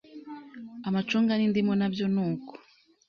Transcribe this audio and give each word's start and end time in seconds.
Amacunga 0.87 1.33
n’indimu 1.35 1.73
nabyo 1.79 2.05
nuko 2.13 2.53